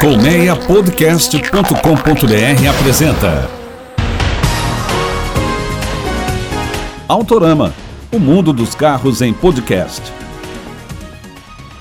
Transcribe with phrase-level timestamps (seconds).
[0.00, 3.50] Colmeiapodcast.com.br apresenta
[7.08, 7.74] Autorama,
[8.12, 10.00] o mundo dos carros em podcast.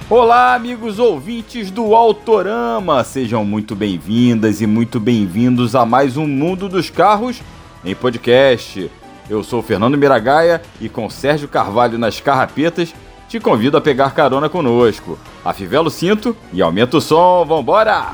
[0.10, 6.68] Olá, amigos ouvintes do Autorama, sejam muito bem-vindas e muito bem-vindos a mais um Mundo
[6.68, 7.40] dos Carros
[7.86, 8.90] em podcast.
[9.30, 12.96] Eu sou Fernando Miragaia e com Sérgio Carvalho nas carrapetas
[13.28, 15.20] te convido a pegar carona conosco.
[15.44, 18.14] Afivela o cinto e aumenta o som, vambora!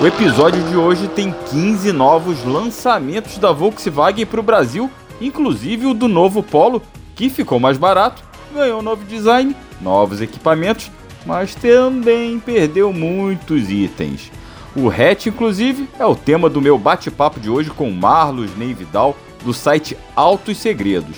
[0.00, 5.94] O episódio de hoje tem 15 novos lançamentos da Volkswagen para o Brasil, inclusive o
[5.94, 6.82] do novo Polo,
[7.14, 8.22] que ficou mais barato,
[8.52, 10.90] ganhou um novo design, novos equipamentos,
[11.24, 14.32] mas também perdeu muitos itens.
[14.76, 19.54] O hatch, inclusive, é o tema do meu bate-papo de hoje com Marlos Neividal, do
[19.54, 21.16] site Altos Segredos.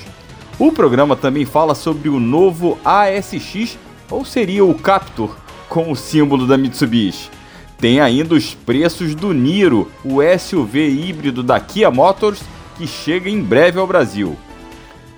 [0.59, 3.78] O programa também fala sobre o novo ASX,
[4.10, 5.37] ou seria o Captur,
[5.69, 7.30] com o símbolo da Mitsubishi.
[7.79, 12.40] Tem ainda os preços do Niro, o SUV híbrido da Kia Motors,
[12.79, 14.34] que chega em breve ao Brasil.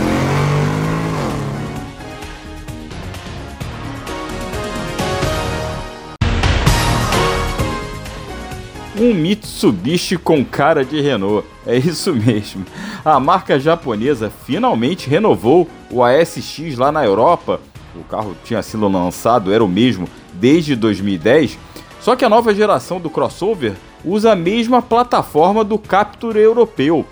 [9.05, 11.47] Um Mitsubishi com cara de Renault.
[11.67, 12.65] É isso mesmo.
[13.05, 17.61] A marca japonesa finalmente renovou o ASX lá na Europa.
[17.95, 21.59] O carro tinha sido lançado, era o mesmo desde 2010.
[22.01, 27.05] Só que a nova geração do crossover usa a mesma plataforma do Captur europeu.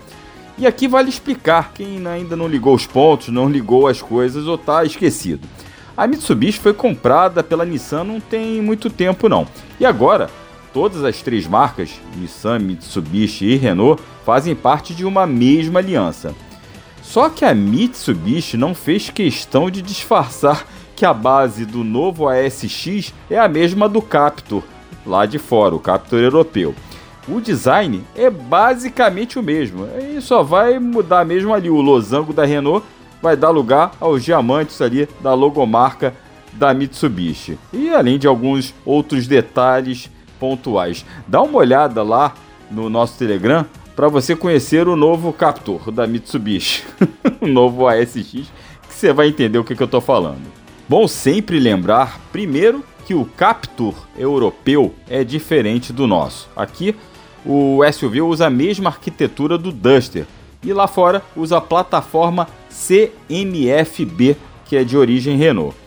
[0.57, 4.55] E aqui vale explicar quem ainda não ligou os pontos, não ligou as coisas ou
[4.55, 5.47] está esquecido.
[5.95, 9.45] A Mitsubishi foi comprada pela Nissan não tem muito tempo não.
[9.79, 10.27] E agora
[10.73, 16.33] Todas as três marcas, Nissan, Mitsubishi e Renault, fazem parte de uma mesma aliança.
[17.03, 23.13] Só que a Mitsubishi não fez questão de disfarçar que a base do novo ASX
[23.29, 24.63] é a mesma do Captur,
[25.05, 26.73] lá de fora, o Captur europeu.
[27.27, 32.45] O design é basicamente o mesmo, e só vai mudar mesmo ali o losango da
[32.45, 32.85] Renault,
[33.21, 36.15] vai dar lugar aos diamantes ali da logomarca
[36.53, 37.57] da Mitsubishi.
[37.71, 40.09] E além de alguns outros detalhes
[40.43, 41.05] pontuais.
[41.25, 42.33] Dá uma olhada lá
[42.69, 43.65] no nosso Telegram
[43.95, 46.83] para você conhecer o novo Captur da Mitsubishi,
[47.39, 50.41] o novo ASX, que você vai entender o que, que eu estou falando.
[50.89, 56.49] Bom sempre lembrar, primeiro, que o Captur europeu é diferente do nosso.
[56.57, 56.93] Aqui,
[57.45, 60.25] o SUV usa a mesma arquitetura do Duster
[60.61, 65.82] e lá fora usa a plataforma CMFB, que é de origem Renault.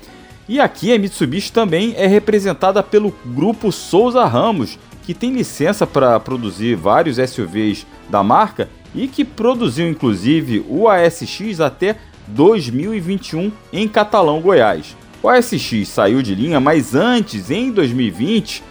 [0.48, 6.18] E aqui a Mitsubishi também é representada pelo grupo Souza Ramos, que tem licença para
[6.20, 11.96] produzir vários SUVs da marca e que produziu inclusive o ASX até
[12.28, 14.96] 2021 em Catalão, Goiás.
[15.22, 18.62] O ASX saiu de linha, mas antes, em 2020,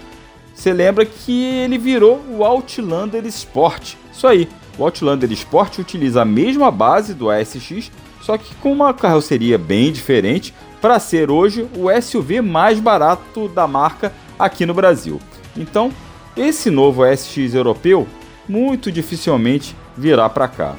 [0.54, 3.96] você lembra que ele virou o Outlander Sport.
[4.14, 4.48] Isso aí,
[4.78, 9.92] o Outlander Sport utiliza a mesma base do ASX, só que com uma carroceria bem
[9.92, 10.54] diferente,
[10.86, 15.20] para ser hoje o SUV mais barato da marca aqui no Brasil.
[15.58, 15.92] Então,
[16.38, 18.08] esse novo SX europeu
[18.48, 20.76] muito dificilmente virá para cá.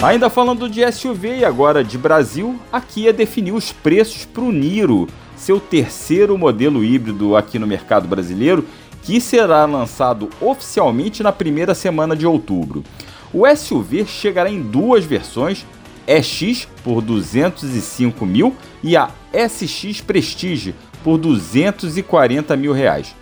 [0.00, 4.52] Ainda falando de SUV e agora de Brasil, a Kia definiu os preços para o
[4.52, 8.64] Niro, seu terceiro modelo híbrido aqui no mercado brasileiro,
[9.02, 12.84] que será lançado oficialmente na primeira semana de outubro.
[13.32, 15.66] O SUV chegará em duas versões,
[16.06, 23.14] EX por 205 mil e a SX Prestige por 240 mil reais.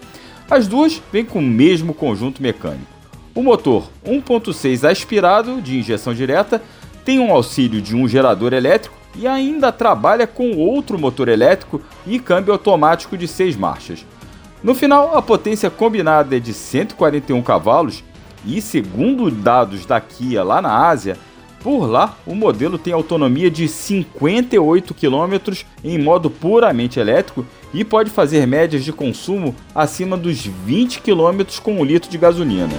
[0.51, 2.93] As duas vêm com o mesmo conjunto mecânico.
[3.35, 6.63] O motor 1.6 aspirado de injeção direta
[7.05, 12.19] tem um auxílio de um gerador elétrico e ainda trabalha com outro motor elétrico e
[12.19, 14.05] câmbio automático de 6 marchas.
[14.63, 18.05] No final, a potência combinada é de 141 cavalos
[18.45, 21.17] e, segundo dados da Kia lá na Ásia,
[21.63, 28.11] por lá, o modelo tem autonomia de 58 km em modo puramente elétrico e pode
[28.11, 32.75] fazer médias de consumo acima dos 20 km com um litro de gasolina.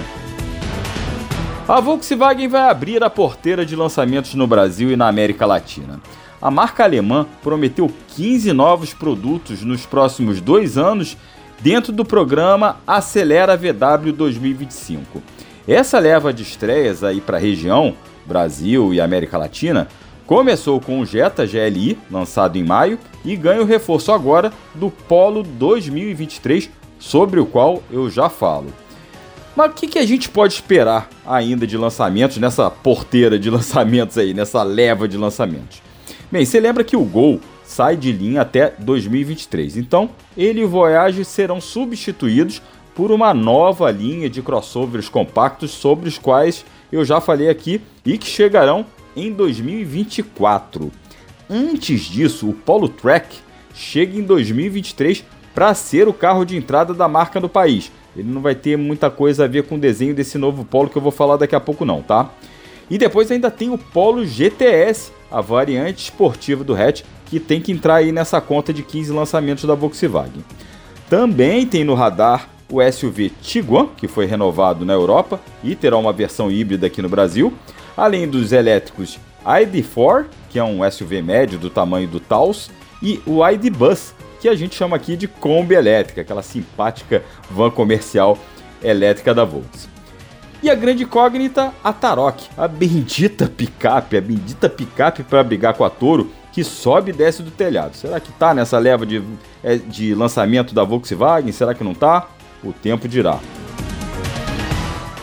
[1.66, 5.98] A Volkswagen vai abrir a porteira de lançamentos no Brasil e na América Latina.
[6.40, 11.16] A marca alemã prometeu 15 novos produtos nos próximos dois anos
[11.58, 15.22] dentro do programa Acelera VW 2025.
[15.66, 17.94] Essa leva de estreias aí para a região,
[18.26, 19.88] Brasil e América Latina,
[20.26, 25.42] começou com o Jetta GLI, lançado em maio, e ganha o reforço agora do Polo
[25.42, 26.68] 2023,
[26.98, 28.66] sobre o qual eu já falo.
[29.56, 34.18] Mas o que, que a gente pode esperar ainda de lançamentos nessa porteira de lançamentos
[34.18, 35.82] aí, nessa leva de lançamentos?
[36.30, 40.68] Bem, você lembra que o Gol sai de linha até 2023, então ele e o
[40.68, 42.60] Voyage serão substituídos
[42.94, 48.16] por uma nova linha de crossovers compactos sobre os quais eu já falei aqui e
[48.16, 48.86] que chegarão
[49.16, 50.90] em 2024.
[51.48, 53.36] Antes disso, o Polo Track
[53.74, 55.24] chega em 2023
[55.54, 57.90] para ser o carro de entrada da marca no país.
[58.16, 60.96] Ele não vai ter muita coisa a ver com o desenho desse novo Polo que
[60.96, 62.30] eu vou falar daqui a pouco não, tá?
[62.88, 67.72] E depois ainda tem o Polo GTS, a variante esportiva do hatch, que tem que
[67.72, 70.44] entrar aí nessa conta de 15 lançamentos da Volkswagen.
[71.08, 76.12] Também tem no radar o SUV Tiguan, que foi renovado na Europa e terá uma
[76.12, 77.52] versão híbrida aqui no Brasil,
[77.96, 82.70] além dos elétricos ID4, que é um SUV médio do tamanho do Taos,
[83.02, 87.70] e o ID Bus, que a gente chama aqui de Kombi elétrica, aquela simpática van
[87.70, 88.38] comercial
[88.82, 89.94] elétrica da Volkswagen.
[90.62, 95.84] E a grande incógnita, a Tarok, a bendita picape, a bendita picape para brigar com
[95.84, 97.96] a Toro, que sobe e desce do telhado.
[97.96, 99.22] Será que tá nessa leva de,
[99.62, 101.52] é, de lançamento da Volkswagen?
[101.52, 102.28] Será que não tá?
[102.64, 103.38] O tempo dirá.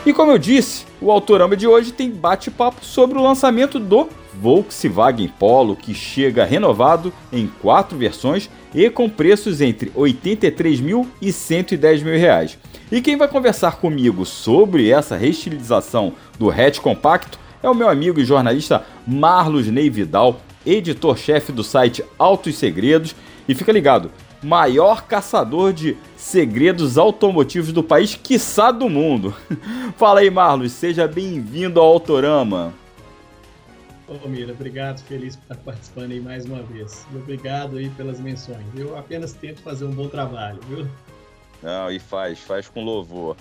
[0.05, 5.27] E como eu disse, o Autorama de hoje tem bate-papo sobre o lançamento do Volkswagen
[5.27, 12.03] Polo, que chega renovado em quatro versões e com preços entre 83 mil e 110
[12.03, 12.57] mil reais.
[12.91, 18.19] E quem vai conversar comigo sobre essa reestilização do hatch compacto é o meu amigo
[18.19, 23.15] e jornalista Marlos Ney Vidal, editor-chefe do site Autos Segredos.
[23.47, 24.11] E fica ligado,
[24.41, 29.35] maior caçador de segredos automotivos do país, quiçá do mundo.
[29.97, 32.73] Fala aí, Marlos, seja bem-vindo ao Autorama.
[34.07, 37.05] Ô, Mira, obrigado, feliz por estar participando aí mais uma vez.
[37.13, 38.65] E obrigado aí pelas menções.
[38.75, 40.87] Eu apenas tento fazer um bom trabalho, viu?
[41.61, 43.37] Não, e faz, faz com louvor.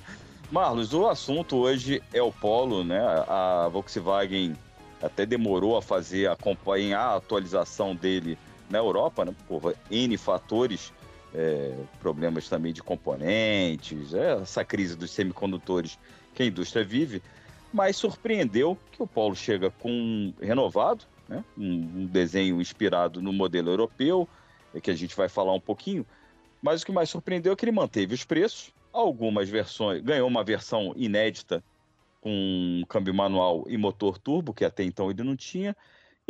[0.50, 3.00] Marlos, o assunto hoje é o Polo, né?
[3.26, 4.54] A Volkswagen
[5.02, 8.36] até demorou a fazer, acompanhar a atualização dele
[8.70, 9.34] na Europa, né?
[9.46, 10.92] Por N fatores,
[11.34, 15.98] é, problemas também de componentes, é, essa crise dos semicondutores
[16.34, 17.22] que a indústria vive,
[17.72, 21.44] mas surpreendeu que o Polo chega com renovado, né?
[21.56, 24.28] um, um desenho inspirado no modelo europeu,
[24.74, 26.06] é que a gente vai falar um pouquinho,
[26.62, 30.44] mas o que mais surpreendeu é que ele manteve os preços, algumas versões, ganhou uma
[30.44, 31.62] versão inédita
[32.20, 35.76] com câmbio manual e motor turbo, que até então ele não tinha,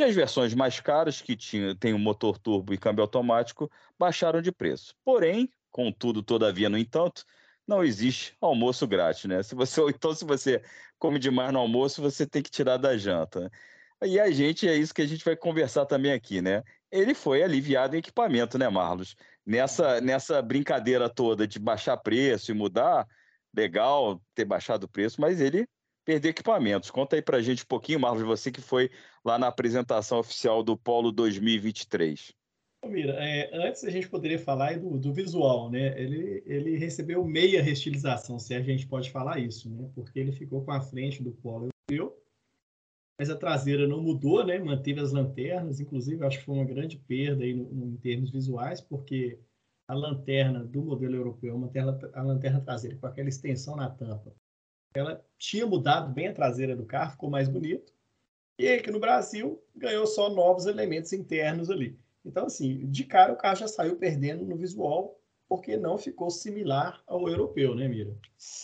[0.01, 4.41] e as versões mais caras, que tinha, tem um motor turbo e câmbio automático, baixaram
[4.41, 4.95] de preço.
[5.05, 7.25] Porém, contudo, todavia, no entanto,
[7.67, 9.43] não existe almoço grátis, né?
[9.43, 10.63] Se você, então, se você
[10.99, 13.51] come demais no almoço, você tem que tirar da janta.
[14.03, 16.63] E a gente, é isso que a gente vai conversar também aqui, né?
[16.91, 19.15] Ele foi aliviado em equipamento, né, Marlos?
[19.45, 23.07] Nessa, nessa brincadeira toda de baixar preço e mudar,
[23.55, 25.69] legal ter baixado o preço, mas ele
[26.05, 26.91] perder equipamentos.
[26.91, 28.91] Conta aí pra gente um pouquinho, Marlos, você que foi
[29.25, 32.35] lá na apresentação oficial do Polo 2023.
[32.87, 36.01] Mira, é, antes a gente poderia falar do, do, visual, né?
[36.01, 39.91] Ele, ele recebeu meia restilização, se a gente pode falar isso, né?
[39.95, 42.19] Porque ele ficou com a frente do Polo europeu,
[43.19, 44.59] mas a traseira não mudou, né?
[44.59, 48.31] Manteve as lanternas, inclusive acho que foi uma grande perda aí no, no, em termos
[48.31, 49.39] visuais, porque
[49.87, 54.35] a lanterna do modelo europeu, uma tela, a lanterna traseira com aquela extensão na tampa,
[54.95, 57.93] ela tinha mudado bem a traseira do carro, ficou mais bonito.
[58.59, 61.99] E aqui no Brasil ganhou só novos elementos internos ali.
[62.25, 65.19] Então, assim, de cara o carro já saiu perdendo no visual,
[65.49, 68.15] porque não ficou similar ao europeu, né, Mira?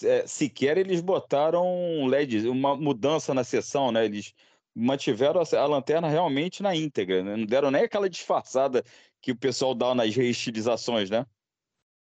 [0.04, 4.04] É, sequer eles botaram um LED, uma mudança na seção, né?
[4.04, 4.35] Eles
[4.75, 7.37] mantiveram a, a lanterna realmente na íntegra, né?
[7.37, 8.85] Não deram nem aquela disfarçada
[9.23, 11.25] que o pessoal dá nas reestilizações, né?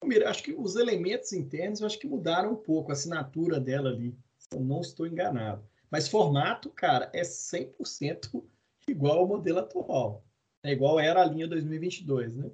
[0.03, 3.89] Mira, acho que os elementos internos, eu acho que mudaram um pouco a assinatura dela
[3.89, 4.15] ali.
[4.51, 5.63] Eu não estou enganado.
[5.89, 8.43] Mas formato, cara, é 100%
[8.87, 10.23] igual ao modelo atual.
[10.63, 12.51] É igual era a linha 2022, né?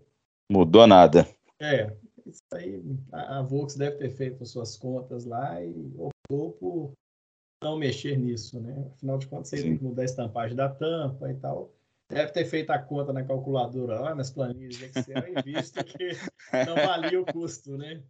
[0.52, 1.28] Mudou nada.
[1.60, 1.96] É,
[2.26, 2.82] isso aí
[3.12, 6.94] a, a Volks deve ter feito as suas contas lá e optou por
[7.64, 8.92] não mexer nisso, né?
[8.94, 11.74] Afinal de contas, você tem que mudar a estampagem da tampa e tal.
[12.14, 16.10] Deve ter feito a conta na calculadora lá, nas planilhas Excel e visto que
[16.68, 18.04] não valia o custo, né?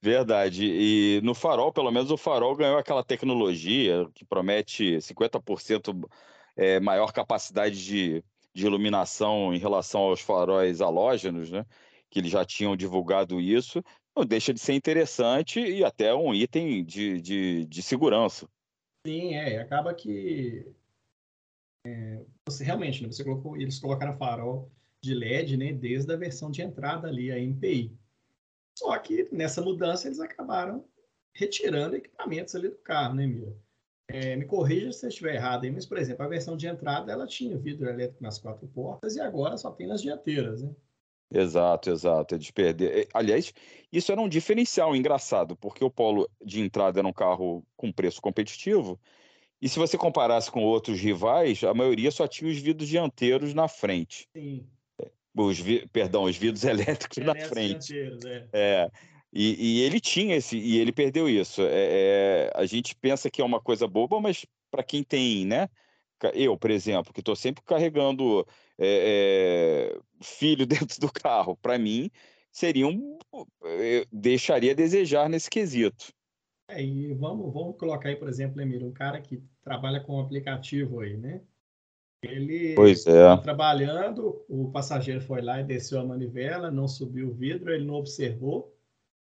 [0.00, 0.64] Verdade.
[0.64, 6.08] E no farol, pelo menos o farol ganhou aquela tecnologia que promete 50%
[6.56, 11.66] é, maior capacidade de, de iluminação em relação aos faróis halógenos, né?
[12.08, 13.82] Que eles já tinham divulgado isso.
[14.16, 18.48] não deixa de ser interessante e até um item de, de, de segurança.
[19.06, 19.60] Sim, é.
[19.60, 20.66] Acaba que
[22.50, 24.70] você realmente, né, você colocou, eles colocaram farol
[25.02, 27.96] de LED, né, desde a versão de entrada ali, a MPI.
[28.78, 30.84] Só que nessa mudança eles acabaram
[31.34, 33.56] retirando equipamentos ali do carro, né, Mira?
[34.08, 37.12] É, me corrija se eu estiver errado aí, mas, por exemplo, a versão de entrada
[37.12, 40.74] ela tinha vidro elétrico nas quatro portas e agora só tem nas dianteiras, né?
[41.32, 42.34] Exato, exato.
[42.34, 43.08] É de perder.
[43.14, 43.54] Aliás,
[43.92, 48.20] isso era um diferencial engraçado, porque o Polo de entrada era um carro com preço
[48.20, 48.98] competitivo,
[49.60, 53.68] e se você comparasse com outros rivais, a maioria só tinha os vidros dianteiros na
[53.68, 54.28] frente.
[54.32, 54.66] Sim.
[55.36, 55.86] Os vi...
[55.88, 57.94] Perdão, os vidros elétricos na frente.
[58.26, 58.48] é.
[58.52, 58.90] é.
[59.32, 61.62] E, e, ele tinha esse, e ele perdeu isso.
[61.62, 65.68] É, é, a gente pensa que é uma coisa boba, mas para quem tem, né?
[66.34, 68.44] Eu, por exemplo, que estou sempre carregando
[68.76, 72.10] é, filho dentro do carro, para mim
[72.50, 73.18] seria um,
[74.10, 76.12] deixaria a desejar nesse quesito.
[76.72, 80.20] É, e vamos, vamos colocar aí, por exemplo, Emílio, um cara que trabalha com um
[80.20, 81.40] aplicativo aí, né?
[82.22, 83.36] Ele pois é.
[83.38, 87.94] trabalhando, o passageiro foi lá e desceu a manivela, não subiu o vidro, ele não
[87.94, 88.76] observou.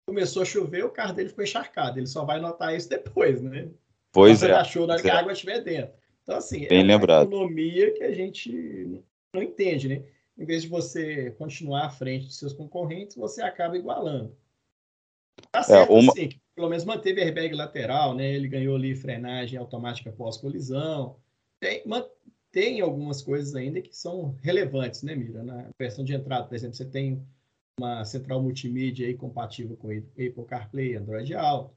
[0.08, 2.00] Começou a chover, o carro dele ficou encharcado.
[2.00, 3.70] Ele só vai notar isso depois, né?
[4.12, 4.46] Pois é.
[4.46, 5.18] Ele achou na que a é.
[5.18, 5.94] água estiver dentro.
[6.24, 7.28] Então, assim, Bem é lembrado.
[7.28, 9.04] uma economia que a gente
[9.34, 10.04] não entende, né?
[10.38, 14.36] Em vez de você continuar à frente de seus concorrentes, você acaba igualando.
[15.52, 16.12] Tá certo, é, uma...
[16.12, 18.34] assim, pelo menos manteve airbag lateral, né?
[18.34, 21.18] Ele ganhou ali frenagem automática pós-colisão.
[21.60, 21.84] Tem,
[22.52, 25.44] tem algumas coisas ainda que são relevantes, né, Mira?
[25.44, 27.22] Na versão de entrada, por exemplo, você tem
[27.80, 31.76] uma central multimídia aí compatível com Apple CarPlay, Android Auto.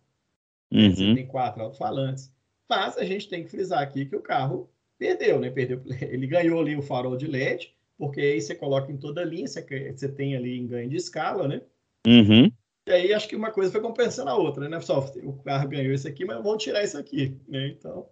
[0.73, 0.90] Uhum.
[0.90, 2.33] Você tem quatro alto-falantes.
[2.69, 5.50] Mas a gente tem que frisar aqui que o carro perdeu, né?
[5.50, 9.25] Perdeu, ele ganhou ali o farol de LED, porque aí você coloca em toda a
[9.25, 11.61] linha, você, você tem ali em ganho de escala, né?
[12.07, 12.50] Uhum.
[12.87, 15.04] E aí acho que uma coisa foi compensando a outra, né, pessoal?
[15.22, 17.68] O carro ganhou isso aqui, mas vamos tirar isso aqui, né?
[17.68, 18.08] Então.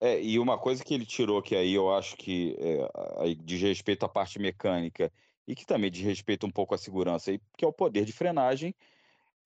[0.00, 4.04] É, e uma coisa que ele tirou que aí eu acho que é, diz respeito
[4.04, 5.10] à parte mecânica
[5.46, 8.74] e que também diz respeito um pouco à segurança, que é o poder de frenagem,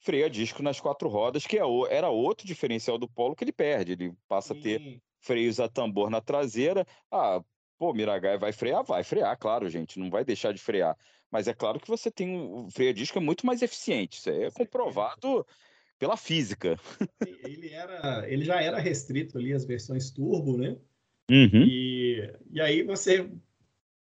[0.00, 3.52] freio a disco nas quatro rodas, que é era outro diferencial do Polo que ele
[3.52, 3.92] perde.
[3.92, 4.60] Ele passa Sim.
[4.60, 6.86] a ter freios a tambor na traseira.
[7.10, 7.42] Ah,
[7.78, 8.84] pô, Miragai vai frear?
[8.84, 10.96] Vai frear, claro, gente, não vai deixar de frear.
[11.30, 14.18] Mas é claro que você tem um freio a disco é muito mais eficiente.
[14.18, 15.46] Isso é comprovado
[15.98, 16.78] pela física.
[17.26, 20.76] Ele, era, ele já era restrito ali às versões turbo, né?
[21.30, 21.64] Uhum.
[21.66, 23.30] E, e aí você,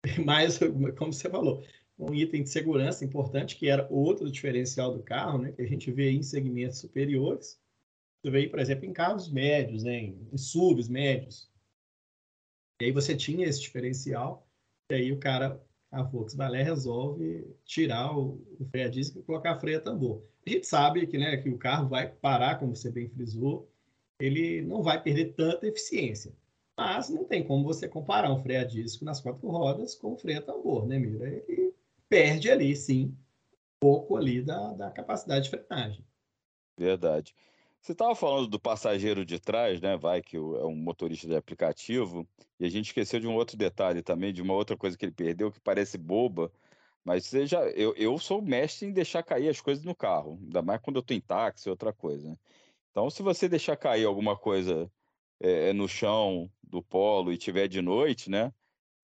[0.25, 0.57] mais
[0.97, 1.63] como você falou,
[1.99, 5.51] um item de segurança importante, que era outro diferencial do carro, né?
[5.51, 7.61] Que a gente vê em segmentos superiores.
[8.23, 9.99] Você vê, por exemplo, em carros médios, né?
[9.99, 11.51] em SUVs médios.
[12.81, 14.47] E aí você tinha esse diferencial,
[14.91, 19.59] e aí o cara a Volkswagen resolve tirar o, o freio a disco e colocar
[19.59, 20.23] freio a tambor.
[20.45, 23.69] A gente sabe que, né, que o carro vai parar, como você bem frisou,
[24.19, 26.33] ele não vai perder tanta eficiência.
[26.77, 30.17] Mas não tem como você comparar um freio a disco nas quatro rodas com o
[30.17, 31.27] freio a tambor, né, Mira?
[31.27, 31.73] Ele
[32.07, 33.15] perde ali, sim, um
[33.79, 36.03] pouco ali da, da capacidade de frenagem.
[36.77, 37.35] Verdade.
[37.81, 39.97] Você estava falando do passageiro de trás, né?
[39.97, 42.27] Vai, que é um motorista de aplicativo,
[42.59, 45.11] e a gente esqueceu de um outro detalhe também, de uma outra coisa que ele
[45.11, 46.51] perdeu, que parece boba,
[47.03, 50.79] mas já, eu, eu sou mestre em deixar cair as coisas no carro, ainda mais
[50.79, 52.29] quando eu estou em táxi, outra coisa.
[52.29, 52.37] Né?
[52.91, 54.91] Então, se você deixar cair alguma coisa
[55.39, 58.53] é, no chão do polo e tiver de noite, né?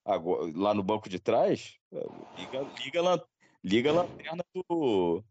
[0.05, 2.05] Agora, lá no banco de trás, é,
[2.38, 3.27] liga, liga,
[3.63, 5.24] liga a lanterna do,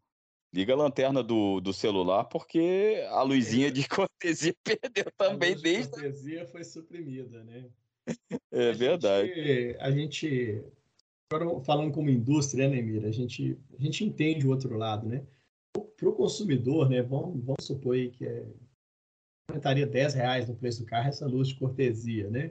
[0.56, 5.62] Liga a lanterna do, do celular, porque a luzinha de cortesia perdeu também a luz
[5.62, 5.82] desde.
[5.82, 7.66] A cortesia foi suprimida, né?
[8.50, 9.28] É a verdade.
[9.28, 10.64] Gente, a gente,
[11.62, 13.06] falando como indústria, né, Mira?
[13.06, 15.26] A gente, a gente entende o outro lado, né?
[15.94, 17.02] Para o consumidor, né?
[17.02, 18.46] Vamos, vamos supor aí que é,
[19.50, 22.50] aumentaria 10 reais no preço do carro essa luz de cortesia, né?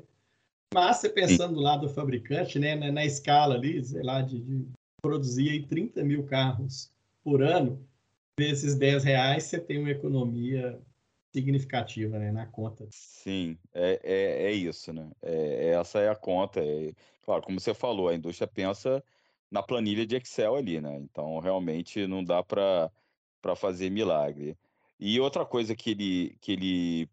[0.72, 4.40] Mas você pensando do lado do fabricante, né, na, na escala ali, sei lá, de,
[4.40, 4.68] de
[5.02, 6.92] produzir aí 30 mil carros
[7.24, 7.84] por ano,
[8.38, 10.80] desses 10 reais você tem uma economia
[11.34, 12.88] significativa né, na conta.
[12.92, 15.10] Sim, é, é, é isso, né?
[15.22, 16.62] É, essa é a conta.
[16.62, 19.04] É, claro, como você falou, a indústria pensa
[19.52, 20.98] na planilha de Excel ali, né?
[20.98, 22.92] Então, realmente não dá para
[23.56, 24.58] fazer milagre.
[25.00, 27.10] E outra coisa que ele, que ele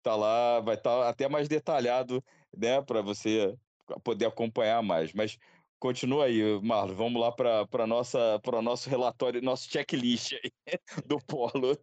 [0.01, 2.23] tá lá, vai estar tá até mais detalhado,
[2.55, 3.55] né, para você
[4.03, 5.13] poder acompanhar mais.
[5.13, 5.37] Mas
[5.79, 6.95] Continua aí, Marlon.
[6.95, 10.33] Vamos lá para nossa para nosso relatório, nosso checklist
[11.05, 11.77] do Polo.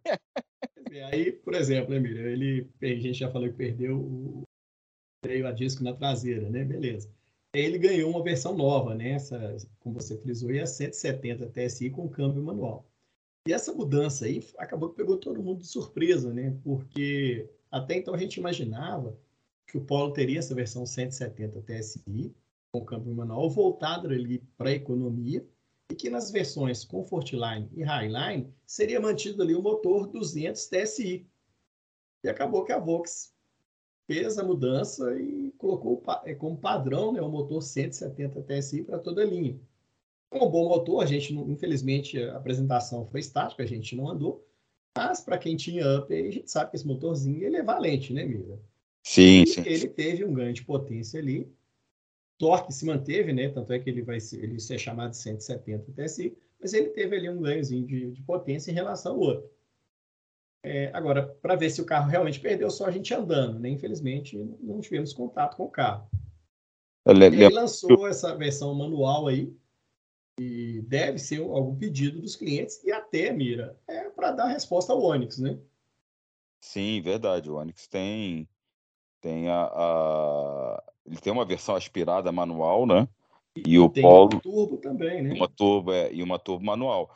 [1.09, 4.43] aí, por exemplo, Emílio, ele, a gente já falou que perdeu o
[5.23, 6.65] freio a disco na traseira, né?
[6.65, 7.09] Beleza.
[7.53, 9.11] Ele ganhou uma versão nova, né?
[9.11, 12.85] Essa, como você frisou, é a 170 TSI com câmbio manual.
[13.47, 16.57] E essa mudança aí acabou que pegou todo mundo de surpresa, né?
[16.63, 19.17] Porque até então a gente imaginava
[19.67, 22.33] que o Polo teria essa versão 170 TSI
[22.71, 25.45] com câmbio manual voltado ali para a economia
[25.91, 31.27] e que nas versões Comfortline e Highline seria mantido ali o motor 200 TSI.
[32.23, 33.32] E acabou que a Vox
[34.07, 39.21] fez a mudança e colocou é, como padrão né, o motor 170 TSI para toda
[39.21, 39.59] a linha.
[40.31, 44.45] Um bom motor, a gente, não, infelizmente, a apresentação foi estática, a gente não andou,
[44.97, 48.25] mas para quem tinha up, a gente sabe que esse motorzinho ele é valente, né,
[48.25, 48.59] Mira?
[49.03, 49.63] Sim, e sim.
[49.65, 51.51] Ele teve um ganho de potência ali,
[52.37, 53.49] torque se manteve, né?
[53.49, 57.15] Tanto é que ele vai ser, ele ser chamado de 170 TSI, mas ele teve
[57.15, 59.52] ali um ganhozinho de, de potência em relação ao outro.
[60.63, 63.69] É, agora, para ver se o carro realmente perdeu, só a gente andando, né?
[63.69, 66.09] Infelizmente, não tivemos contato com o carro.
[67.05, 69.53] Ele lançou essa versão manual aí,
[70.39, 75.01] e deve ser algum pedido dos clientes, e até, Mira, é para dar resposta ao
[75.01, 75.59] Onix, né?
[76.61, 77.51] Sim, verdade.
[77.51, 78.47] O Onix tem,
[79.19, 83.05] tem a, a, ele tem uma versão aspirada manual, né?
[83.53, 84.29] E, e o tem Polo.
[84.31, 85.33] Uma turbo também, né?
[85.33, 87.13] Uma turbo, é, e uma turbo manual.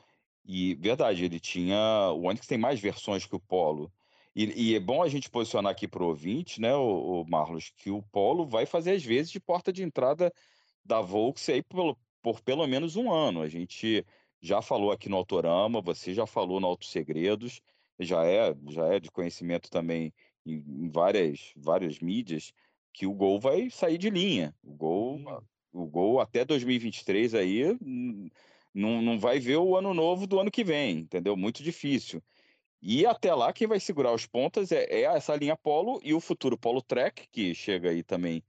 [0.48, 1.77] E verdade, ele tinha.
[2.13, 3.92] O Onix tem mais versões que o Polo.
[4.34, 7.72] E, e é bom a gente posicionar aqui para o ouvinte, né, o, o Marlos,
[7.75, 10.32] que o Polo vai fazer às vezes de porta de entrada
[10.86, 13.42] da Volks aí por, por pelo menos um ano.
[13.42, 14.06] A gente
[14.39, 17.62] já falou aqui no Autorama, você já falou no Auto Segredos,
[18.00, 20.13] já é, já é de conhecimento também
[20.46, 22.54] em, em várias, várias mídias
[22.94, 24.56] que o Gol vai sair de linha.
[24.63, 25.20] O Gol,
[25.74, 27.77] o Gol até 2023 aí
[28.77, 31.36] não, não vai ver o ano novo do ano que vem, entendeu?
[31.36, 32.22] Muito difícil.
[32.81, 36.20] E até lá, quem vai segurar os pontas é, é essa linha Polo e o
[36.20, 38.44] futuro Polo Trek, que chega aí também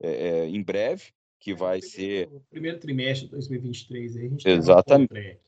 [0.00, 2.42] é, é, em breve, que é, vai primeiro, ser.
[2.50, 5.08] Primeiro trimestre de 2023, aí a gente Exatamente.
[5.10, 5.38] tem.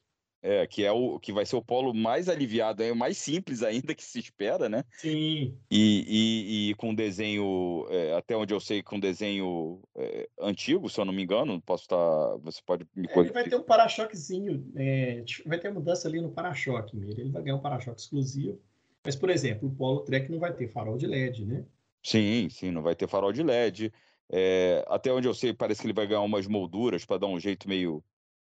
[0.42, 3.62] É, que é o que vai ser o polo mais aliviado, é o mais simples
[3.62, 4.84] ainda que se espera, né?
[4.96, 5.54] Sim.
[5.70, 10.98] E, e, e com desenho, é, até onde eu sei, com desenho é, antigo, se
[10.98, 11.96] eu não me engano, posso estar.
[11.96, 16.22] Tá, você pode me é, Ele vai ter um para-choquezinho, é, vai ter mudança ali
[16.22, 16.96] no para-choque.
[16.96, 18.58] Ele vai ganhar um para-choque exclusivo.
[19.04, 21.64] Mas, por exemplo, o Polo Trek não vai ter farol de LED, né?
[22.02, 23.92] Sim, sim, não vai ter farol de LED.
[24.32, 27.38] É, até onde eu sei, parece que ele vai ganhar umas molduras para dar um
[27.38, 28.02] jeito meio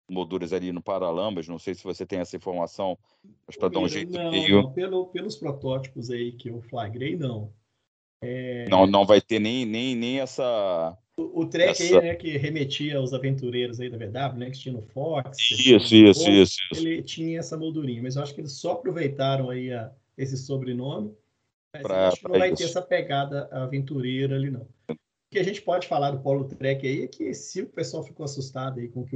[0.09, 2.97] molduras ali no Paralambas, não sei se você tem essa informação,
[3.47, 4.63] mas para dar um jeito não, meio...
[4.63, 7.51] Não, pelo, pelos protótipos aí que eu flagrei, não.
[8.21, 8.67] É...
[8.69, 10.97] Não, não vai ter nem, nem, nem essa...
[11.17, 11.99] O, o track essa...
[11.99, 15.37] aí, né, que remetia aos aventureiros aí da VW, né, que tinha no Fox...
[15.39, 16.87] Isso, isso, Fox, isso, isso.
[16.87, 21.13] Ele tinha essa moldurinha, mas eu acho que eles só aproveitaram aí a, esse sobrenome,
[21.73, 22.57] mas pra, acho que não vai isso.
[22.57, 24.67] ter essa pegada aventureira ali, não.
[24.89, 24.95] O
[25.31, 28.23] que a gente pode falar do Polo Trek aí é que se o pessoal ficou
[28.23, 29.15] assustado aí com o que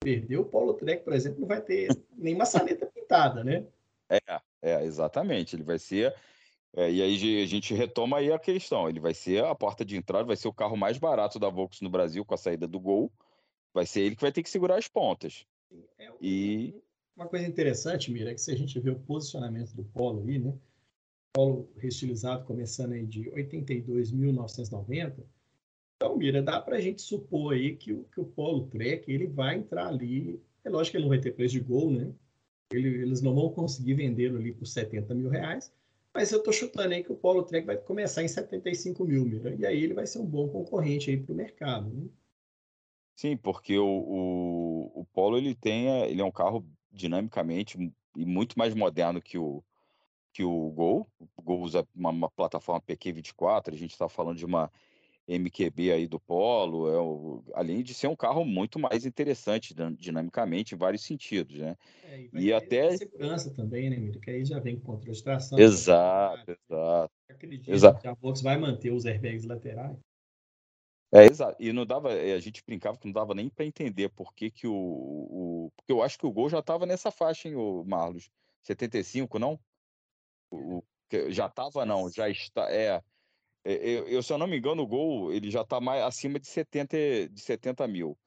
[0.00, 3.66] perdeu, o Paulo Trek, por exemplo, não vai ter nem maçaneta pintada, né?
[4.08, 5.54] É, é, exatamente.
[5.54, 6.14] Ele vai ser.
[6.74, 8.88] É, e aí a gente retoma aí a questão.
[8.88, 11.86] Ele vai ser a porta de entrada, vai ser o carro mais barato da Volkswagen
[11.86, 13.12] no Brasil com a saída do Gol.
[13.72, 15.46] Vai ser ele que vai ter que segurar as pontas.
[15.98, 16.74] É, e
[17.16, 20.38] uma coisa interessante, Mira, é que se a gente vê o posicionamento do Polo aí,
[20.38, 20.54] né?
[21.32, 25.22] Polo restilizado começando aí de 82.990
[26.00, 29.26] então, Mira, dá para a gente supor aí que o, que o Polo Trek ele
[29.26, 30.40] vai entrar ali.
[30.64, 32.10] É lógico que ele não vai ter preço de gol, né?
[32.72, 35.70] Ele, eles não vão conseguir vendê-lo ali por 70 mil reais.
[36.14, 39.54] Mas eu estou chutando aí que o Polo Trek vai começar em 75 mil, Mira.
[39.54, 41.90] E aí ele vai ser um bom concorrente aí para o mercado.
[41.90, 42.08] Né?
[43.14, 48.58] Sim, porque o, o, o Polo ele tem, ele é um carro dinamicamente e muito
[48.58, 49.62] mais moderno que o,
[50.32, 51.06] que o Gol.
[51.36, 54.72] O Gol usa uma, uma plataforma PQ24, a gente está falando de uma
[55.38, 60.74] MQB aí do Polo, é o, além de ser um carro muito mais interessante dinamicamente
[60.74, 61.76] em vários sentidos, né?
[62.04, 64.18] É, e, e até segurança também, né, Miro?
[64.18, 65.58] Que aí já vem com controle de tração.
[65.58, 67.12] Exato, exato.
[67.28, 68.00] Acredito exato.
[68.00, 69.96] que a Volkswagen vai manter os airbags laterais.
[71.12, 71.56] É, exato.
[71.60, 74.50] E não dava, eh, a gente brincava que não dava nem para entender por que,
[74.50, 75.72] que o, o.
[75.76, 78.30] Porque eu acho que o Gol já estava nessa faixa, hein, o Marlos?
[78.62, 79.58] 75, não?
[80.50, 80.82] O,
[81.28, 82.70] já estava, não, já está.
[82.70, 83.02] É, é,
[83.64, 86.46] eu, eu, se eu não me engano, o gol ele já está mais acima de
[86.46, 86.96] 70,
[87.30, 88.18] de 70 mil.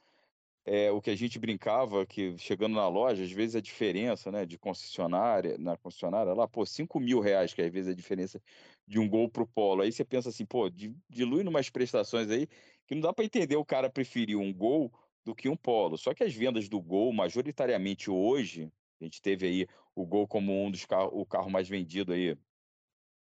[0.65, 4.45] É, o que a gente brincava, que chegando na loja, às vezes a diferença né,
[4.45, 8.41] de concessionária, na concessionária lá, pô, 5 mil reais, que às vezes é a diferença
[8.87, 9.81] de um gol para o polo.
[9.81, 10.69] Aí você pensa assim, pô,
[11.09, 12.47] dilui umas prestações aí
[12.87, 14.91] que não dá para entender o cara preferir um gol
[15.23, 15.97] do que um Polo.
[15.97, 20.65] Só que as vendas do Gol, majoritariamente hoje, a gente teve aí o Gol como
[20.65, 22.37] um dos carros, o carro mais vendido aí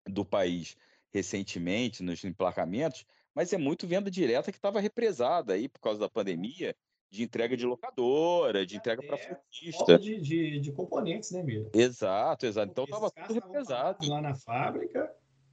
[0.07, 0.75] do país
[1.15, 6.09] recentemente nos emplacamentos, mas é muito venda direta que estava represada aí por causa da
[6.09, 6.75] pandemia,
[7.09, 9.97] de entrega de locadora, de entrega para frentista.
[9.97, 11.69] De, de, de, componentes, né, Mira?
[11.73, 12.69] Exato, exato.
[12.69, 14.09] Então estava tudo represado.
[14.09, 15.09] Lá na fábrica,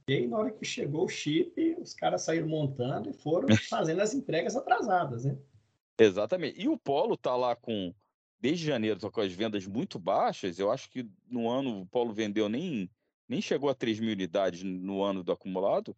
[0.09, 4.01] e aí na hora que chegou o chip, os caras saíram montando e foram fazendo
[4.01, 5.37] as entregas atrasadas, né?
[5.97, 6.59] Exatamente.
[6.59, 7.93] E o Polo tá lá com,
[8.37, 10.59] desde janeiro, tá com as vendas muito baixas.
[10.59, 12.89] Eu acho que no ano o Polo vendeu nem,
[13.27, 15.95] nem chegou a 3 mil unidades no ano do acumulado.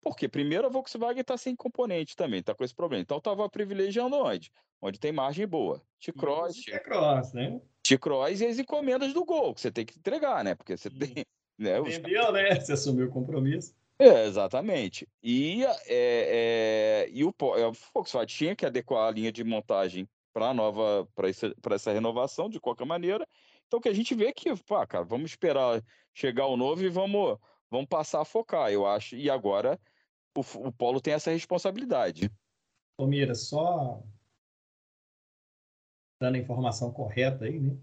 [0.00, 3.02] Porque primeiro a Volkswagen está sem componente também, está com esse problema.
[3.02, 4.50] Então estava privilegiando onde?
[4.80, 5.82] Onde tem margem boa.
[6.00, 6.64] T-Cross.
[6.64, 7.60] T-Cross, né?
[7.82, 10.54] T-Cross e as encomendas do Gol, que você tem que entregar, né?
[10.54, 11.24] Porque você tem.
[11.60, 12.54] Né, Entendeu, né?
[12.54, 13.74] Você assumiu o compromisso.
[13.98, 15.08] É, exatamente.
[15.20, 20.08] E, é, é, e o, é, o Volkswagen tinha que adequar a linha de montagem
[20.32, 23.26] para nova para essa, essa renovação de qualquer maneira.
[23.68, 27.38] Então que a gente vê que, pá, cara, vamos esperar chegar o novo e vamos,
[27.70, 29.14] vamos passar a focar, eu acho.
[29.14, 29.78] E agora
[30.36, 32.30] o, o Polo tem essa responsabilidade.
[32.98, 34.02] Ô, Mira, só
[36.20, 37.76] dando a informação correta aí, né?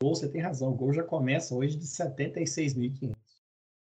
[0.00, 3.16] O Gol, você tem razão, o Gol já começa hoje de 76.500.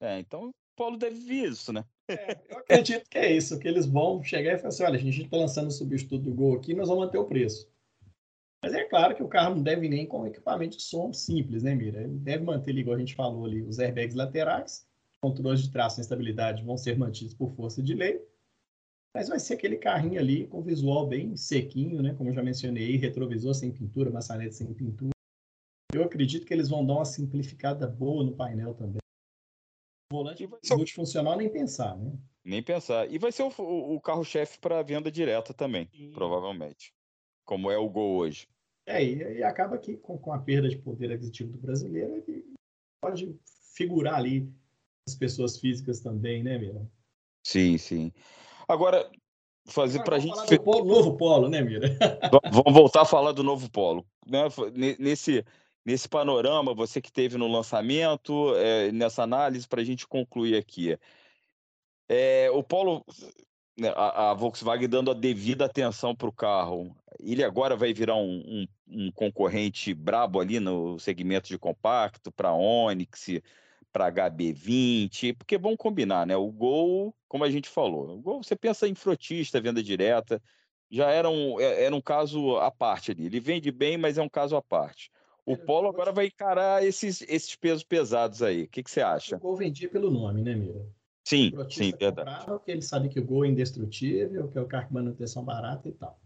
[0.00, 1.84] É, então Paulo deve vir isso, né?
[2.08, 5.02] É, eu acredito que é isso, que eles vão chegar e falar assim, olha, a
[5.02, 7.68] gente está lançando o substituto do Gol aqui, nós vamos manter o preço.
[8.62, 11.74] Mas é claro que o carro não deve nem com equipamento de som simples, né,
[11.74, 12.02] Mira?
[12.02, 14.86] Ele deve manter, igual a gente falou ali, os airbags laterais,
[15.20, 18.20] controles de tração e estabilidade vão ser mantidos por força de lei,
[19.14, 22.14] mas vai ser aquele carrinho ali com visual bem sequinho, né?
[22.14, 25.12] Como eu já mencionei, retrovisor sem pintura, maçaneta sem pintura.
[25.92, 28.98] Eu acredito que eles vão dar uma simplificada boa no painel também.
[30.12, 32.12] Volante vai ser multifuncional nem pensar, né?
[32.44, 33.10] Nem pensar.
[33.10, 36.12] E vai ser o, o, o carro-chefe para venda direta também, Sim.
[36.12, 36.94] provavelmente.
[37.48, 38.46] Como é o Gol hoje.
[38.86, 42.44] É, e, e acaba que com, com, a perda de poder aquisitivo do brasileiro, ele
[43.00, 43.34] pode
[43.74, 44.52] figurar ali
[45.08, 46.86] as pessoas físicas também, né, Mira?
[47.42, 48.12] Sim, sim.
[48.68, 49.10] Agora,
[49.66, 50.34] fazer para a gente.
[50.34, 51.88] Falar do polo, novo polo, né, Mira?
[52.52, 54.06] Vamos voltar a falar do novo polo.
[54.26, 54.42] Né?
[54.98, 55.42] Nesse,
[55.86, 60.98] nesse panorama, você que teve no lançamento, é, nessa análise, para a gente concluir aqui.
[62.10, 63.04] É, o Polo,
[63.94, 68.42] a, a, Volkswagen dando a devida atenção para o carro, ele agora vai virar um,
[68.46, 73.26] um, um, concorrente brabo ali no segmento de compacto para Onix,
[73.92, 76.36] para HB20, porque vamos combinar, né?
[76.36, 80.42] O Gol, como a gente falou, o Gol, você pensa em frotista, venda direta,
[80.90, 83.26] já era um, é, era um caso à parte ali.
[83.26, 85.10] Ele vende bem, mas é um caso à parte.
[85.44, 88.64] O Polo agora vai encarar esses, esses pesos pesados aí.
[88.64, 89.36] O que, que você acha?
[89.36, 90.86] O Gol vendia pelo nome, né, Mira?
[91.28, 92.46] Sim, sim, verdade.
[92.46, 95.86] Porque ele sabe que o Gol é indestrutível, que é o carro de manutenção barata
[95.86, 96.18] e tal.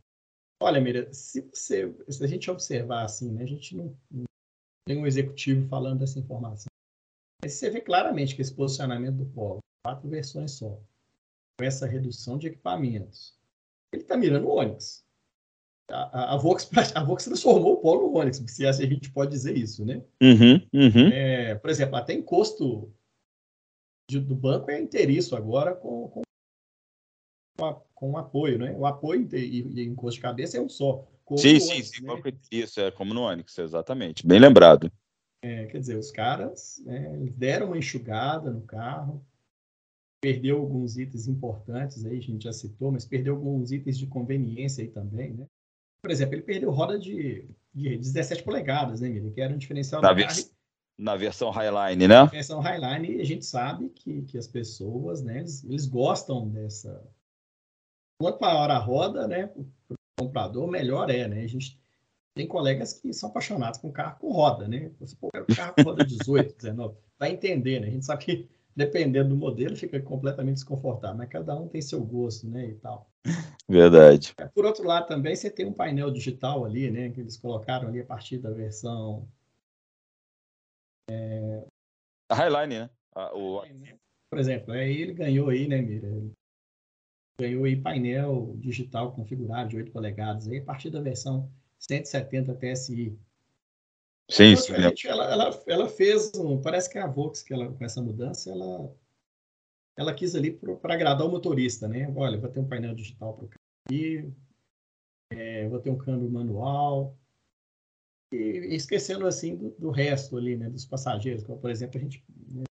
[0.63, 4.25] Olha, Mira, se, você, se a gente observar assim, né, a gente não, não
[4.87, 6.71] tem um executivo falando dessa informação.
[7.43, 10.81] Mas você vê claramente que esse posicionamento do Polo, quatro versões só,
[11.59, 13.37] com essa redução de equipamentos,
[13.93, 15.05] ele está mirando o Onix
[15.91, 19.57] a, a, Vox, a Vox transformou o Polo no Onix, se a gente pode dizer
[19.57, 20.03] isso, né?
[20.23, 21.09] Uhum, uhum.
[21.13, 22.93] É, por exemplo, até encosto
[24.13, 26.23] de, do banco é inteiriço agora com, com,
[27.95, 28.75] com, apoio, né?
[28.77, 31.09] O apoio e, e encosto de cabeça é um só.
[31.37, 32.39] Sim, sim, Onix, sim, né?
[32.51, 34.27] isso, é como no Onix, exatamente.
[34.27, 34.93] Bem lembrado.
[35.43, 39.25] É, quer dizer, os caras né, deram uma enxugada no carro,
[40.21, 44.85] perdeu alguns itens importantes aí, a gente já citou, mas perdeu alguns itens de conveniência
[44.85, 45.47] aí também, né?
[46.03, 49.33] Por exemplo, ele perdeu roda de, de 17 polegadas, né, Miriam?
[49.33, 50.52] Que era um diferencial vers
[51.03, 52.15] na versão Highline, né?
[52.15, 57.03] Na versão Highline, a gente sabe que, que as pessoas, né, eles, eles gostam dessa.
[58.21, 61.43] Quanto maior a roda, né, o comprador, melhor é, né?
[61.43, 61.77] A gente
[62.35, 64.93] tem colegas que são apaixonados com carro com roda, né?
[65.01, 67.89] Você pô, o carro com roda 18, 19, vai entender, né?
[67.89, 72.03] A gente sabe que dependendo do modelo fica completamente desconfortável, mas cada um tem seu
[72.03, 73.11] gosto, né, e tal.
[73.69, 74.35] Verdade.
[74.55, 77.11] Por outro lado, também você tem um painel digital ali, né?
[77.11, 79.27] Que eles colocaram ali a partir da versão.
[81.11, 81.65] É...
[82.29, 82.91] A Highline, né?
[83.15, 83.63] A, o...
[84.31, 86.09] Por exemplo, aí ele ganhou aí, né, Mira?
[86.09, 86.33] Ele
[87.39, 93.19] ganhou aí painel digital configurado de 8 polegadas aí, a partir da versão 170 TSI.
[94.31, 94.73] Sim, sim.
[95.05, 96.61] Ela, ela, ela fez um.
[96.63, 98.91] Parece que a Vox, que ela, com essa mudança, ela
[99.97, 102.11] ela quis ali para agradar o motorista, né?
[102.17, 104.33] Olha, vou ter um painel digital para o carro aqui,
[105.31, 107.17] é, vou ter um câmbio manual,
[108.33, 110.69] e, esquecendo assim do, do, resto ali, né?
[110.69, 112.65] Dos passageiros, como por exemplo a gente né,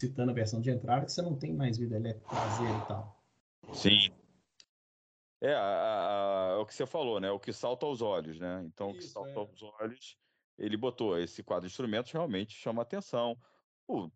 [0.00, 3.22] citando a versão de entrada, que você não tem mais vida elétrica traseira e tal.
[3.72, 4.10] Sim.
[5.40, 7.30] É, a, a, a, o que você falou, né?
[7.30, 8.62] O que salta aos olhos, né?
[8.64, 9.36] Então, Isso, o que salta é.
[9.36, 10.16] aos olhos,
[10.58, 13.36] ele botou esse quadro de instrumentos realmente chama atenção.
[13.86, 14.10] O,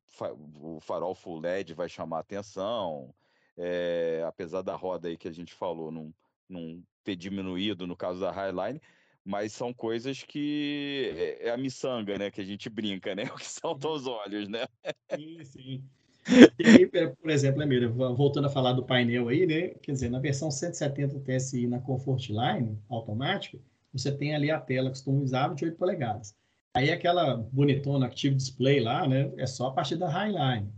[0.60, 3.14] o farol full LED vai chamar atenção.
[3.56, 6.12] É, apesar da roda aí que a gente falou não,
[6.48, 8.80] não ter diminuído no caso da Highline,
[9.24, 12.30] mas são coisas que é, é a miçanga, né?
[12.30, 13.24] Que a gente brinca, né?
[13.32, 14.66] O que salta aos olhos, né?
[15.14, 15.84] Sim, sim.
[16.58, 19.68] E aí, é, por exemplo, Emília, voltando a falar do painel aí, né?
[19.82, 23.58] Quer dizer, na versão 170 TSI na Comfort Line automática,
[23.92, 26.34] você tem ali a tela customizável de 8 polegadas.
[26.74, 29.32] Aí aquela bonitona Active Display lá, né?
[29.36, 30.72] É só a partir da Highline.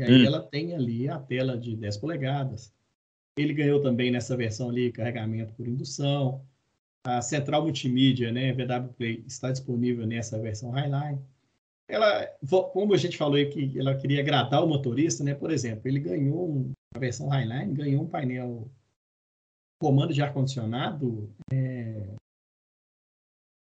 [0.00, 0.26] E aí hum.
[0.26, 2.72] ela tem ali a tela de 10 polegadas.
[3.36, 6.44] Ele ganhou também nessa versão ali carregamento por indução.
[7.04, 11.18] A central multimídia, né, VW Play, está disponível nessa versão Highline
[11.88, 12.26] ela,
[12.72, 15.34] como a gente falou que ela queria agradar o motorista, né?
[15.34, 18.70] Por exemplo, ele ganhou a versão Highline ganhou um painel
[19.80, 22.14] comando de ar condicionado é,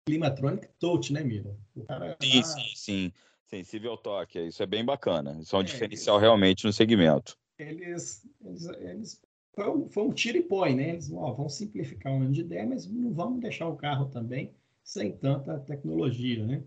[0.06, 1.56] Climatronic Touch, né, Mira?
[1.86, 2.46] Cara sim, tá...
[2.46, 3.12] sim, sim.
[3.46, 5.38] Sensível ao toque, isso é bem bacana.
[5.40, 7.36] Isso é um é, diferencial eles, realmente no segmento.
[7.58, 9.20] Eles, eles, eles
[9.52, 10.90] foi, um, foi um tiro e põe, né?
[10.90, 14.52] Eles ó, vão simplificar um ano de ideia, mas não vamos deixar o carro também
[14.82, 16.64] sem tanta tecnologia, né?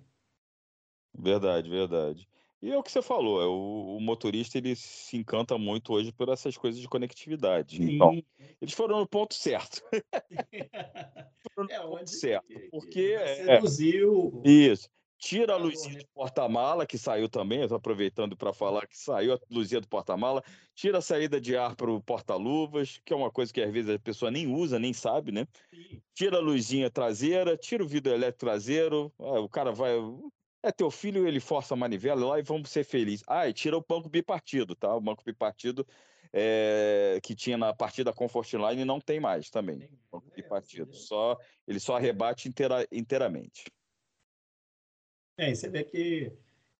[1.18, 2.28] Verdade, verdade.
[2.62, 6.12] E é o que você falou, é o, o motorista ele se encanta muito hoje
[6.12, 7.82] por essas coisas de conectividade.
[7.82, 8.24] Então,
[8.62, 9.84] eles foram no ponto certo.
[11.54, 14.42] foram no é, ponto certo, porque é, seduziu.
[14.44, 14.90] Isso.
[15.26, 19.40] Tira a luzinha do porta-mala, que saiu também, estou aproveitando para falar que saiu a
[19.50, 20.44] luzinha do porta-mala.
[20.76, 23.96] Tira a saída de ar para o porta-luvas, que é uma coisa que às vezes
[23.96, 25.48] a pessoa nem usa, nem sabe, né?
[26.14, 29.94] Tira a luzinha traseira, tira o vidro elétrico traseiro, ah, o cara vai.
[30.62, 33.24] É teu filho, ele força a manivela lá e vamos ser felizes.
[33.28, 34.96] Ah, e tira o banco bipartido, tá?
[34.96, 35.88] O banco bipartido
[36.32, 39.90] é, que tinha na partida Comfort Line não tem mais também.
[40.12, 40.94] Banco bipartido.
[40.94, 41.36] Só,
[41.68, 43.64] ele só rebate inteira, inteiramente.
[45.38, 46.32] É, você vê que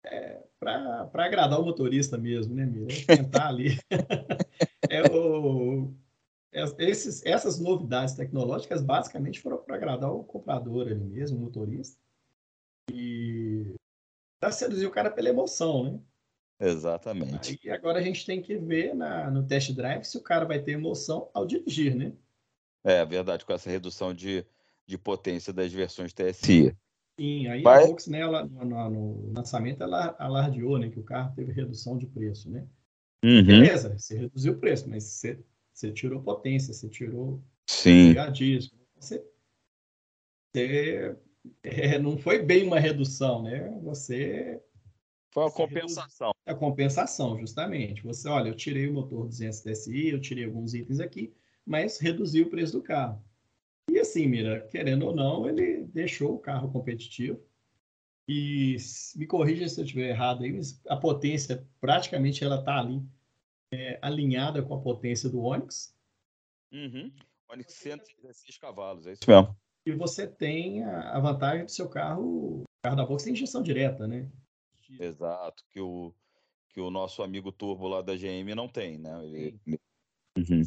[0.04, 2.94] é, para agradar o motorista mesmo, né, Mira?
[2.94, 3.78] É tentar ali.
[4.90, 5.94] é o,
[6.54, 12.00] é, esses, essas novidades tecnológicas basicamente foram para agradar o comprador ali mesmo, o motorista.
[12.92, 13.76] E
[14.40, 16.00] para seduzir o cara pela emoção, né?
[16.60, 17.60] Exatamente.
[17.62, 20.62] E agora a gente tem que ver na, no test drive se o cara vai
[20.62, 22.14] ter emoção ao dirigir, né?
[22.84, 24.46] É verdade, com essa redução de,
[24.86, 26.76] de potência das versões TSI.
[27.20, 27.84] Sim, aí vai...
[27.84, 31.98] a Vox, né, ela, no, no, lançamento, ela alardeou né, que o carro teve redução
[31.98, 32.68] de preço, né?
[33.24, 33.44] Uhum.
[33.44, 35.40] Beleza, você reduziu o preço, mas você,
[35.74, 38.14] você tirou potência, você tirou Sim.
[38.34, 39.26] disco, você,
[40.54, 41.18] você
[41.64, 43.70] é, não foi bem uma redução, né?
[43.84, 44.62] Você.
[45.34, 46.32] Foi uma compensação.
[46.46, 48.04] É a compensação, justamente.
[48.04, 51.34] Você, olha, eu tirei o motor 200 TSI, eu tirei alguns itens aqui,
[51.66, 53.22] mas reduzi o preço do carro.
[53.90, 57.42] E assim, Mira, querendo ou não, ele deixou o carro competitivo.
[58.28, 58.78] E
[59.16, 63.02] me corrija se eu estiver errado aí, mas a potência, praticamente, ela está ali
[63.72, 65.96] é, alinhada com a potência do Onix.
[66.72, 67.12] Uhum.
[67.50, 69.56] Onix 116 cavalos, é isso mesmo
[69.86, 74.08] e você tem a, vantagem do seu carro, o carro da Volkswagen tem injeção direta,
[74.08, 74.30] né?
[75.00, 76.14] Exato, que o,
[76.70, 79.24] que o nosso amigo turbo lá da GM não tem, né?
[79.26, 79.60] Ele...
[80.38, 80.64] Uhum.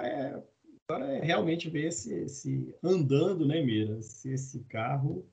[0.00, 0.42] É,
[0.88, 5.28] agora é realmente ver se, se andando, né, Mira, se esse carro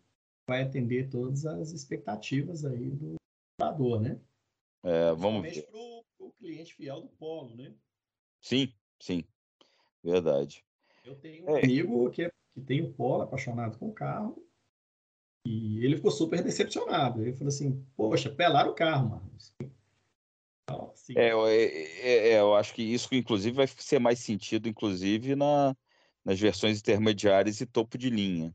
[0.48, 3.16] vai atender todas as expectativas aí do
[3.58, 4.20] comprador, né?
[4.84, 5.66] É, vamos ver.
[5.68, 5.78] para
[6.26, 7.74] o cliente fiel do Polo, né?
[8.42, 9.24] Sim, sim,
[10.04, 10.66] verdade.
[11.06, 11.64] Eu tenho um é.
[11.64, 14.46] amigo que é que tem o Polo, apaixonado com o carro,
[15.46, 17.22] e ele ficou super decepcionado.
[17.22, 19.32] Ele falou assim: Poxa, pelaram o carro, mano.
[20.68, 25.76] Assim, é, é, é, eu acho que isso, inclusive, vai ser mais sentido, inclusive, na,
[26.24, 28.54] nas versões intermediárias e topo de linha.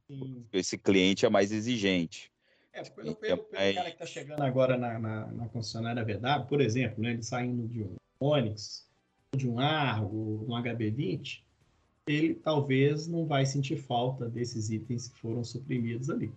[0.52, 2.32] Esse cliente é mais exigente.
[2.72, 6.46] É, pelo, pelo, pelo é cara que está chegando agora na, na, na, concessionária VW,
[6.48, 8.86] por exemplo, né, ele saindo de um Onix,
[9.36, 11.42] de um Argo, um HB20,
[12.06, 16.32] ele talvez não vai sentir falta desses itens que foram suprimidos ali.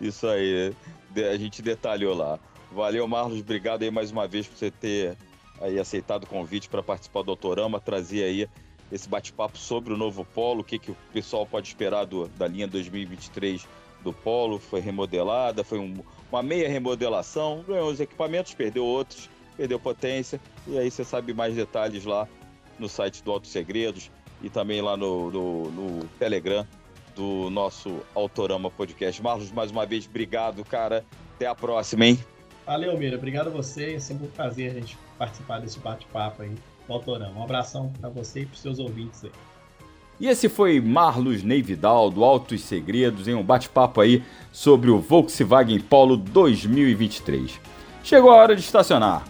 [0.00, 0.74] Isso aí
[1.16, 2.38] a gente detalhou lá.
[2.70, 5.16] Valeu, Marlos, obrigado aí mais uma vez por você ter
[5.60, 8.48] aí aceitado o convite para participar do Autorama, trazer aí
[8.92, 12.46] esse bate-papo sobre o novo Polo, o que, que o pessoal pode esperar do, da
[12.46, 13.66] linha 2023
[14.02, 19.78] do Polo, foi remodelada, foi um, uma meia remodelação, ganhou os equipamentos, perdeu outros, perdeu
[19.80, 22.28] potência, e aí você sabe mais detalhes lá
[22.78, 24.10] no site do Auto Segredos
[24.42, 26.66] e também lá no, no, no Telegram
[27.18, 29.20] do nosso Autorama Podcast.
[29.20, 31.04] Marlos, mais uma vez, obrigado, cara.
[31.34, 32.18] Até a próxima, hein?
[32.64, 33.16] Valeu, Mira.
[33.16, 33.94] Obrigado a você.
[33.94, 36.50] É sempre um prazer a gente participar desse bate-papo aí
[36.86, 37.40] do Autorama.
[37.40, 39.32] Um abração para você e para os seus ouvintes aí.
[40.20, 45.80] E esse foi Marlos Neividal, do Altos Segredos, em um bate-papo aí sobre o Volkswagen
[45.80, 47.60] Polo 2023.
[48.04, 49.24] Chegou a hora de estacionar.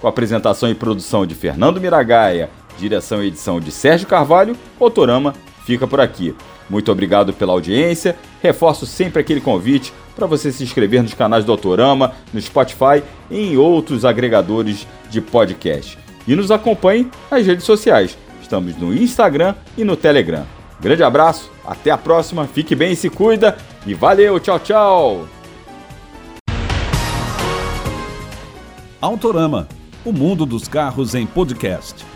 [0.00, 5.34] Com apresentação e produção de Fernando Miragaia Direção e edição de Sérgio Carvalho, Autorama
[5.66, 6.34] fica por aqui.
[6.70, 8.16] Muito obrigado pela audiência.
[8.40, 13.52] Reforço sempre aquele convite para você se inscrever nos canais do Autorama, no Spotify e
[13.52, 15.98] em outros agregadores de podcast.
[16.26, 18.16] E nos acompanhe nas redes sociais.
[18.40, 20.46] Estamos no Instagram e no Telegram.
[20.80, 25.28] Grande abraço, até a próxima, fique bem e se cuida e valeu, tchau, tchau!
[29.00, 29.66] Autorama,
[30.04, 32.15] o mundo dos carros em podcast